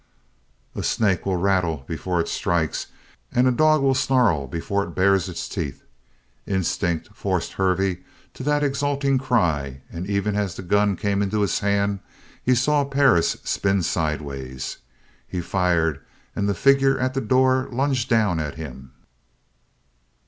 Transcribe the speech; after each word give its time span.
A 0.73 0.81
snake 0.81 1.27
will 1.27 1.35
rattle 1.37 1.83
before 1.87 2.19
it 2.19 2.27
strikes 2.27 2.87
and 3.31 3.47
a 3.47 3.51
dog 3.51 3.83
will 3.83 3.93
snarl 3.93 4.47
before 4.47 4.83
it 4.83 4.95
bares 4.95 5.29
its 5.29 5.47
teeth: 5.47 5.83
instinct 6.47 7.09
forced 7.13 7.53
Hervey 7.53 7.99
to 8.33 8.41
that 8.41 8.63
exulting 8.63 9.19
cry 9.19 9.81
and 9.91 10.07
even 10.09 10.35
as 10.35 10.55
the 10.55 10.63
gun 10.63 10.95
came 10.95 11.21
into 11.21 11.41
his 11.41 11.59
hand 11.59 11.99
he 12.41 12.55
saw 12.55 12.83
Perris 12.83 13.37
spin 13.43 13.83
sideways. 13.83 14.77
He 15.27 15.39
fired 15.39 16.03
and 16.35 16.49
the 16.49 16.55
figure 16.55 16.97
at 16.97 17.13
the 17.13 17.21
door 17.21 17.67
lunged 17.69 18.09
down 18.09 18.39
at 18.39 18.55
him. 18.55 18.93